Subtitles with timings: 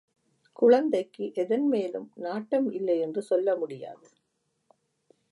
[0.55, 4.07] குழந்தைக்கு எதன் மேலும் நாட்டம் இல்லை என்று சொல்ல முடியாது.